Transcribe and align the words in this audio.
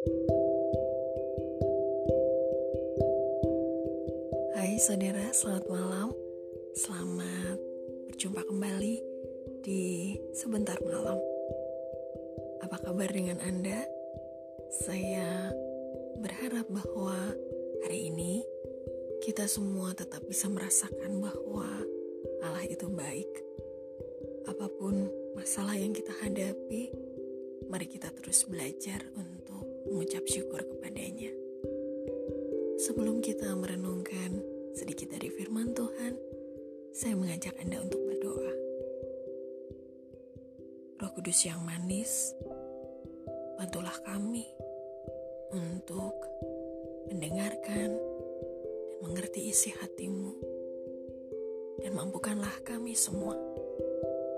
Hai 0.00 0.08
saudara, 4.80 5.28
selamat 5.28 5.68
malam. 5.68 6.16
Selamat 6.72 7.60
berjumpa 8.08 8.48
kembali 8.48 8.96
di 9.60 10.16
sebentar 10.32 10.80
malam. 10.88 11.20
Apa 12.64 12.80
kabar 12.80 13.12
dengan 13.12 13.44
Anda? 13.44 13.84
Saya 14.88 15.52
berharap 16.16 16.64
bahwa 16.72 17.36
hari 17.84 18.08
ini 18.08 18.40
kita 19.20 19.44
semua 19.44 19.92
tetap 19.92 20.24
bisa 20.24 20.48
merasakan 20.48 21.20
bahwa 21.20 21.68
Allah 22.40 22.64
itu 22.64 22.88
baik. 22.88 23.28
Apa 24.48 24.64
pun 24.80 25.12
masalah 25.36 25.76
yang 25.76 25.92
kita 25.92 26.16
hadapi, 26.24 26.88
mari 27.68 27.84
kita 27.84 28.08
terus 28.16 28.48
belajar 28.48 29.04
untuk 29.12 29.69
mengucap 29.90 30.22
syukur 30.30 30.62
kepadanya. 30.62 31.34
Sebelum 32.78 33.18
kita 33.18 33.50
merenungkan 33.58 34.38
sedikit 34.72 35.10
dari 35.10 35.28
firman 35.34 35.74
Tuhan, 35.74 36.14
saya 36.94 37.18
mengajak 37.18 37.58
Anda 37.58 37.82
untuk 37.82 37.98
berdoa. 37.98 38.52
Roh 41.02 41.10
Kudus 41.18 41.42
yang 41.42 41.58
manis, 41.66 42.32
bantulah 43.58 43.98
kami 44.06 44.46
untuk 45.50 46.14
mendengarkan 47.10 47.90
dan 47.90 48.08
mengerti 49.02 49.50
isi 49.50 49.74
hatimu, 49.74 50.32
dan 51.82 51.98
mampukanlah 51.98 52.62
kami 52.62 52.94
semua 52.94 53.34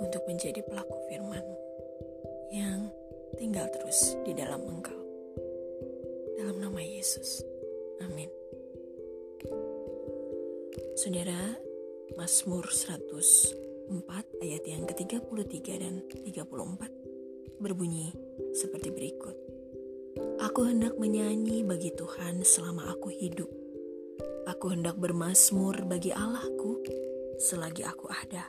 untuk 0.00 0.24
menjadi 0.24 0.64
pelaku 0.64 0.96
firman 1.12 1.44
yang 2.48 2.88
tinggal 3.36 3.68
terus 3.68 4.16
di 4.24 4.32
dalam 4.32 4.62
Engkau. 4.64 5.03
Yesus. 6.84 7.42
Amin. 8.04 8.28
Saudara, 10.94 11.58
Mazmur 12.14 12.70
104 12.70 14.44
ayat 14.44 14.64
yang 14.68 14.86
ke-33 14.86 15.66
dan 15.80 16.04
34 16.06 17.58
berbunyi 17.58 18.14
seperti 18.54 18.94
berikut. 18.94 19.36
Aku 20.38 20.68
hendak 20.68 20.94
menyanyi 21.00 21.66
bagi 21.66 21.90
Tuhan 21.96 22.46
selama 22.46 22.94
aku 22.94 23.10
hidup. 23.10 23.50
Aku 24.46 24.70
hendak 24.70 25.00
bermasmur 25.00 25.88
bagi 25.88 26.14
Allahku 26.14 26.84
selagi 27.40 27.82
aku 27.82 28.06
ada. 28.12 28.46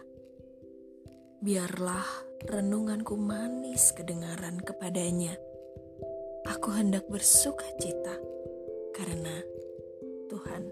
Biarlah 1.41 2.05
renunganku 2.45 3.17
manis 3.17 3.93
kedengaran 3.95 4.61
kepadanya. 4.61 5.33
Aku 6.45 6.69
hendak 6.69 7.09
bersuka 7.09 7.65
cita 7.81 8.15
karena 8.93 9.41
Tuhan. 10.29 10.69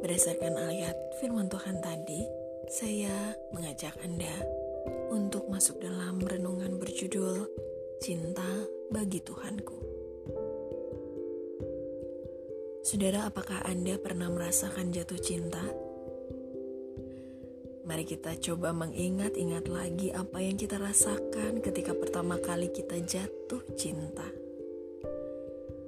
Berdasarkan 0.00 0.54
ayat 0.72 0.96
firman 1.20 1.52
Tuhan 1.52 1.84
tadi, 1.84 2.24
saya 2.72 3.36
mengajak 3.52 3.92
Anda 4.00 4.32
untuk 5.12 5.52
masuk 5.52 5.76
dalam 5.84 6.24
renungan 6.24 6.80
berjudul 6.80 7.44
Cinta 8.00 8.48
bagi 8.88 9.20
Tuhanku. 9.20 9.76
Saudara, 12.80 13.28
apakah 13.28 13.60
Anda 13.68 14.00
pernah 14.00 14.32
merasakan 14.32 14.88
jatuh 14.88 15.20
cinta? 15.20 15.89
Mari 17.90 18.06
kita 18.06 18.38
coba 18.38 18.70
mengingat-ingat 18.70 19.66
lagi 19.66 20.14
apa 20.14 20.38
yang 20.38 20.54
kita 20.54 20.78
rasakan 20.78 21.58
ketika 21.58 21.90
pertama 21.90 22.38
kali 22.38 22.70
kita 22.70 23.02
jatuh 23.02 23.66
cinta. 23.74 24.30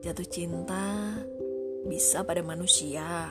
Jatuh 0.03 0.27
cinta 0.27 1.14
bisa 1.86 2.27
pada 2.27 2.42
manusia, 2.42 3.30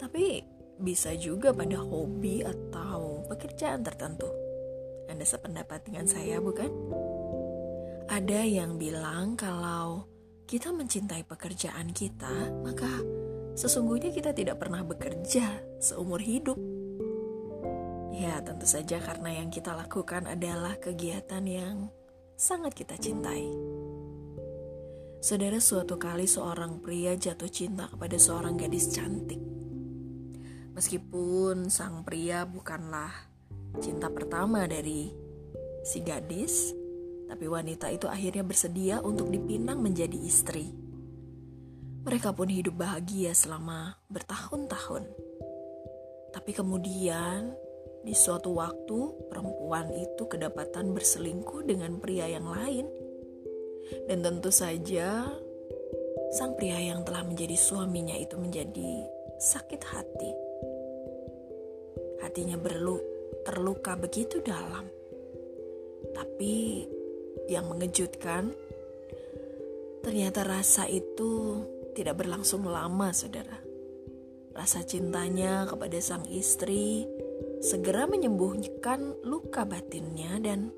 tapi 0.00 0.40
bisa 0.80 1.12
juga 1.12 1.52
pada 1.52 1.84
hobi 1.84 2.40
atau 2.40 3.28
pekerjaan 3.28 3.84
tertentu. 3.84 4.32
Anda 5.12 5.28
sependapat 5.28 5.92
dengan 5.92 6.08
saya, 6.08 6.40
bukan? 6.40 6.72
Ada 8.08 8.48
yang 8.48 8.80
bilang 8.80 9.36
kalau 9.36 10.08
kita 10.48 10.72
mencintai 10.72 11.20
pekerjaan 11.28 11.92
kita, 11.92 12.48
maka 12.64 13.04
sesungguhnya 13.60 14.08
kita 14.08 14.32
tidak 14.32 14.56
pernah 14.56 14.80
bekerja 14.80 15.76
seumur 15.84 16.24
hidup. 16.24 16.77
Ya, 18.18 18.42
tentu 18.42 18.66
saja 18.66 18.98
karena 18.98 19.30
yang 19.30 19.46
kita 19.46 19.78
lakukan 19.78 20.26
adalah 20.26 20.74
kegiatan 20.82 21.46
yang 21.46 21.86
sangat 22.34 22.74
kita 22.74 22.98
cintai. 22.98 23.46
Saudara, 25.22 25.62
suatu 25.62 26.02
kali 26.02 26.26
seorang 26.26 26.82
pria 26.82 27.14
jatuh 27.14 27.46
cinta 27.46 27.86
kepada 27.86 28.18
seorang 28.18 28.58
gadis 28.58 28.90
cantik. 28.90 29.38
Meskipun 30.74 31.70
sang 31.70 32.02
pria 32.02 32.42
bukanlah 32.42 33.14
cinta 33.78 34.10
pertama 34.10 34.66
dari 34.66 35.14
si 35.86 36.02
gadis, 36.02 36.74
tapi 37.30 37.46
wanita 37.46 37.86
itu 37.94 38.10
akhirnya 38.10 38.42
bersedia 38.42 38.98
untuk 38.98 39.30
dipinang 39.30 39.78
menjadi 39.78 40.18
istri. 40.18 40.74
Mereka 42.02 42.34
pun 42.34 42.50
hidup 42.50 42.82
bahagia 42.82 43.30
selama 43.30 43.94
bertahun-tahun. 44.10 45.06
Tapi 46.34 46.50
kemudian, 46.50 47.67
di 48.08 48.16
suatu 48.16 48.56
waktu, 48.56 49.28
perempuan 49.28 49.92
itu 49.92 50.24
kedapatan 50.24 50.96
berselingkuh 50.96 51.68
dengan 51.68 52.00
pria 52.00 52.24
yang 52.24 52.48
lain 52.48 52.88
dan 54.08 54.24
tentu 54.24 54.48
saja 54.48 55.28
sang 56.32 56.56
pria 56.56 56.80
yang 56.80 57.04
telah 57.04 57.20
menjadi 57.20 57.52
suaminya 57.52 58.16
itu 58.16 58.40
menjadi 58.40 59.04
sakit 59.36 59.82
hati. 59.84 60.32
Hatinya 62.24 62.56
berlu 62.56 62.96
terluka 63.44 63.92
begitu 64.00 64.40
dalam. 64.40 64.88
Tapi 66.16 66.88
yang 67.52 67.68
mengejutkan 67.68 68.56
ternyata 70.00 70.48
rasa 70.48 70.88
itu 70.88 71.60
tidak 71.92 72.24
berlangsung 72.24 72.64
lama, 72.64 73.12
Saudara. 73.12 73.60
Rasa 74.56 74.80
cintanya 74.80 75.68
kepada 75.68 76.00
sang 76.00 76.24
istri 76.32 77.04
segera 77.58 78.06
menyembuhkan 78.06 79.18
luka 79.26 79.66
batinnya 79.66 80.38
dan 80.38 80.70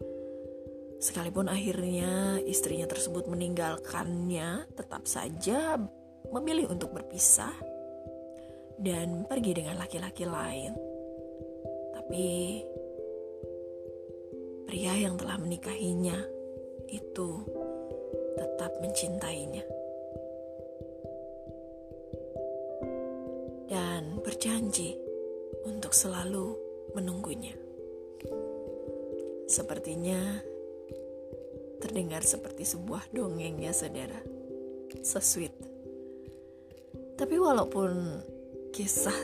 Sekalipun 1.01 1.49
akhirnya 1.49 2.37
istrinya 2.45 2.85
tersebut 2.85 3.25
meninggalkannya, 3.25 4.69
tetap 4.77 5.09
saja 5.09 5.81
memilih 6.29 6.69
untuk 6.69 6.93
berpisah 6.93 7.57
dan 8.77 9.25
pergi 9.25 9.57
dengan 9.57 9.81
laki-laki 9.81 10.29
lain. 10.29 10.77
Tapi 11.97 12.29
pria 14.69 14.93
yang 15.01 15.17
telah 15.17 15.41
menikahinya 15.41 16.21
itu 16.93 17.49
tetap 18.37 18.77
mencintainya. 18.85 19.65
Dan 23.73 24.21
berjanji 24.21 25.01
untuk 25.65 25.97
selalu 25.97 26.70
menunggunya. 26.95 27.55
Sepertinya 29.51 30.39
terdengar 31.81 32.23
seperti 32.23 32.63
sebuah 32.63 33.11
dongeng 33.11 33.59
ya 33.65 33.73
saudara. 33.73 34.21
Sweet. 35.03 35.55
Tapi 37.17 37.37
walaupun 37.37 38.23
kisah 38.73 39.17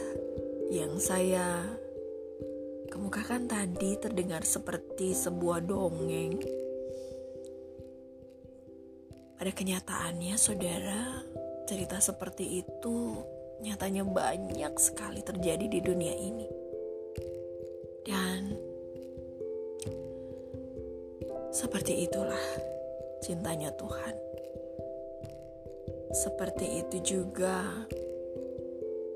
yang 0.73 0.99
saya 0.99 1.63
kemukakan 2.91 3.47
tadi 3.47 3.97
terdengar 4.01 4.43
seperti 4.43 5.15
sebuah 5.15 5.63
dongeng, 5.63 6.43
pada 9.37 9.53
kenyataannya 9.53 10.35
saudara, 10.41 11.23
cerita 11.69 12.01
seperti 12.01 12.65
itu 12.65 12.97
nyatanya 13.61 14.05
banyak 14.05 14.75
sekali 14.81 15.21
terjadi 15.21 15.67
di 15.71 15.81
dunia 15.85 16.15
ini. 16.17 16.66
Dan 18.07 18.55
seperti 21.51 22.07
itulah 22.07 22.47
cintanya 23.19 23.75
Tuhan. 23.75 24.15
Seperti 26.15 26.87
itu 26.87 26.97
juga 27.03 27.85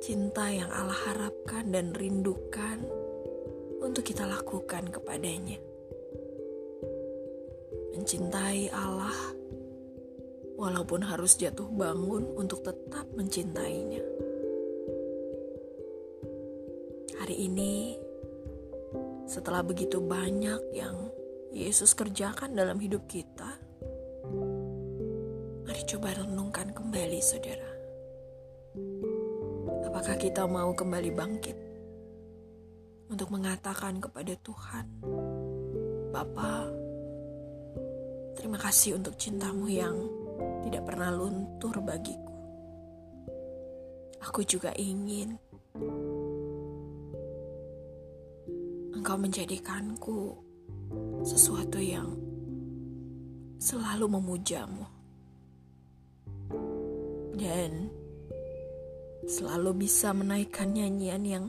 cinta 0.02 0.50
yang 0.50 0.72
Allah 0.75 0.96
harapkan 1.06 1.70
dan 1.70 1.94
rindukan 1.94 2.82
untuk 3.78 4.02
kita 4.02 4.26
lakukan 4.26 4.90
kepadanya. 4.90 5.60
Mencintai 7.94 8.72
Allah 8.75 9.14
walaupun 10.56 11.04
harus 11.04 11.37
jatuh 11.37 11.69
bangun 11.69 12.37
untuk 12.37 12.64
tetap 12.64 13.08
mencintainya. 13.12 14.00
Hari 17.20 17.37
ini, 17.37 18.00
setelah 19.30 19.62
begitu 19.62 20.02
banyak 20.02 20.74
yang 20.74 21.14
Yesus 21.54 21.94
kerjakan 21.94 22.58
dalam 22.58 22.82
hidup 22.82 23.06
kita, 23.06 23.70
Coba 25.90 26.14
renungkan 26.14 26.70
kembali, 26.70 27.18
saudara. 27.18 27.66
Apakah 29.90 30.14
kita 30.22 30.46
mau 30.46 30.70
kembali 30.70 31.10
bangkit 31.10 31.58
untuk 33.10 33.34
mengatakan 33.34 33.98
kepada 33.98 34.38
Tuhan, 34.38 34.86
Bapa, 36.14 36.70
terima 38.38 38.54
kasih 38.62 39.02
untuk 39.02 39.18
cintamu 39.18 39.66
yang 39.66 39.98
tidak 40.62 40.86
pernah 40.86 41.10
luntur 41.10 41.82
bagiku. 41.82 42.38
Aku 44.30 44.46
juga 44.46 44.70
ingin 44.78 45.34
engkau 49.00 49.17
menjadikanku 49.17 50.37
sesuatu 51.25 51.81
yang 51.81 52.20
selalu 53.56 54.12
memujamu 54.12 54.85
dan 57.32 57.88
selalu 59.25 59.88
bisa 59.88 60.12
menaikkan 60.12 60.76
nyanyian 60.76 61.25
yang 61.25 61.44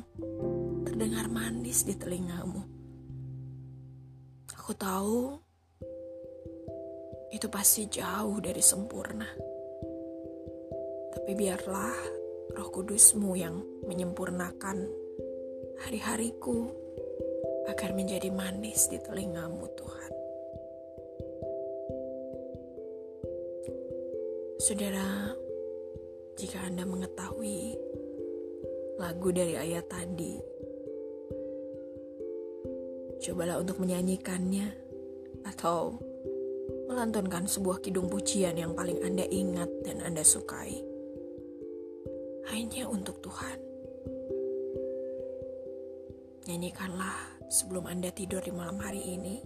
terdengar 0.87 1.27
manis 1.27 1.83
di 1.83 1.91
telingamu. 1.99 2.63
Aku 4.55 4.71
tahu 4.71 5.35
itu 7.35 7.51
pasti 7.51 7.91
jauh 7.91 8.39
dari 8.39 8.63
sempurna. 8.63 9.27
Tapi 11.19 11.31
biarlah 11.35 11.99
roh 12.55 12.69
kudusmu 12.71 13.35
yang 13.35 13.59
menyempurnakan 13.83 14.87
hari-hariku 15.83 16.80
agar 17.69 17.93
menjadi 17.93 18.33
manis 18.33 18.89
di 18.89 18.97
telingamu 18.97 19.69
Tuhan. 19.77 20.11
Saudara, 24.61 25.33
jika 26.37 26.61
Anda 26.61 26.85
mengetahui 26.85 27.73
lagu 29.01 29.29
dari 29.33 29.57
ayat 29.57 29.89
tadi, 29.89 30.37
cobalah 33.25 33.57
untuk 33.57 33.81
menyanyikannya 33.81 34.69
atau 35.49 35.97
melantunkan 36.85 37.49
sebuah 37.49 37.81
kidung 37.81 38.05
pujian 38.05 38.53
yang 38.53 38.77
paling 38.77 39.01
Anda 39.01 39.25
ingat 39.25 39.69
dan 39.81 40.05
Anda 40.05 40.21
sukai. 40.21 40.77
Hanya 42.53 42.85
untuk 42.85 43.17
Tuhan. 43.25 43.57
Nyanyikanlah 46.45 47.40
sebelum 47.51 47.83
Anda 47.83 48.15
tidur 48.15 48.39
di 48.39 48.55
malam 48.55 48.79
hari 48.79 49.03
ini 49.03 49.43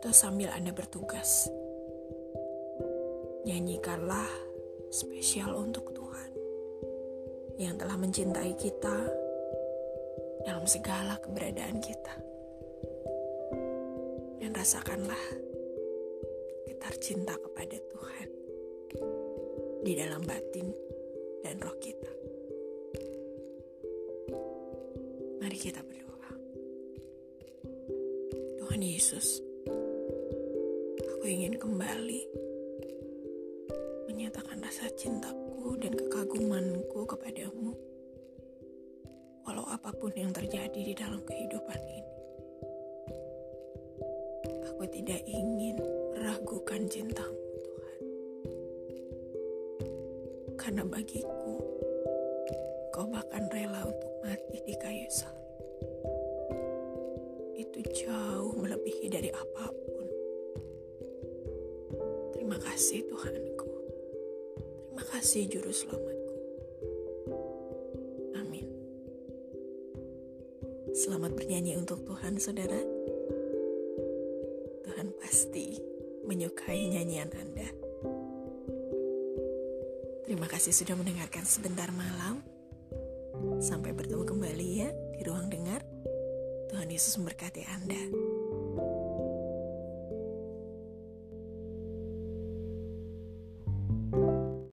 atau 0.00 0.08
sambil 0.16 0.48
Anda 0.48 0.72
bertugas 0.72 1.52
nyanyikanlah 3.44 4.24
spesial 4.88 5.52
untuk 5.60 5.92
Tuhan 5.92 6.32
yang 7.60 7.76
telah 7.76 8.00
mencintai 8.00 8.56
kita 8.56 8.96
dalam 10.48 10.64
segala 10.64 11.20
keberadaan 11.20 11.84
kita. 11.84 12.14
Dan 14.40 14.56
rasakanlah 14.56 15.20
getar 16.64 16.96
cinta 16.96 17.36
kepada 17.36 17.76
Tuhan 17.76 18.28
di 19.84 19.92
dalam 19.92 20.24
batin 20.24 20.72
dan 21.44 21.60
roh 21.60 21.76
kita. 21.76 22.35
Mari 25.46 25.62
kita 25.62 25.78
berdoa. 25.78 26.34
Tuhan 28.58 28.82
Yesus, 28.82 29.38
aku 30.98 31.22
ingin 31.22 31.54
kembali 31.54 32.26
menyatakan 34.10 34.58
rasa 34.58 34.90
cintaku 34.98 35.78
dan 35.78 35.94
kekagumanku 35.94 36.98
kepadamu, 37.06 37.78
walau 39.46 39.62
apa 39.70 39.94
pun 39.94 40.10
yang 40.18 40.34
terjadi 40.34 40.82
di 40.82 40.90
dalam 40.98 41.22
kehidupan 41.22 41.78
ini. 41.78 42.14
Aku 44.66 44.82
tidak 44.90 45.22
ingin 45.30 45.78
meragukan 46.10 46.90
cintamu, 46.90 47.38
Tuhan. 47.62 47.98
Karena 50.58 50.82
bagiku, 50.82 51.35
kau 52.96 53.04
bahkan 53.12 53.44
rela 53.52 53.84
untuk 53.84 54.08
mati 54.24 54.56
di 54.64 54.72
kayu 54.80 55.04
salib. 55.12 55.44
Itu 57.52 57.84
jauh 57.92 58.56
melebihi 58.56 59.12
dari 59.12 59.28
apa 59.36 59.68
pun. 59.68 60.08
Terima 62.32 62.56
kasih 62.56 63.04
Tuhanku. 63.04 63.68
Terima 64.88 65.04
kasih 65.12 65.44
juru 65.44 65.68
selamatku. 65.68 66.34
Amin. 68.40 68.64
Selamat 70.96 71.36
bernyanyi 71.36 71.76
untuk 71.76 72.00
Tuhan, 72.08 72.40
saudara. 72.40 72.80
Tuhan 74.88 75.12
pasti 75.20 75.84
menyukai 76.24 76.88
nyanyian 76.96 77.28
Anda. 77.28 77.68
Terima 80.24 80.48
kasih 80.48 80.72
sudah 80.72 80.96
mendengarkan 80.96 81.44
sebentar 81.44 81.92
malam. 81.92 82.55
Sampai 83.60 83.96
bertemu 83.96 84.24
kembali 84.24 84.68
ya 84.76 84.88
di 85.16 85.20
ruang 85.24 85.48
dengar. 85.48 85.80
Tuhan 86.68 86.90
Yesus 86.90 87.16
memberkati 87.18 87.62
Anda. 87.66 88.35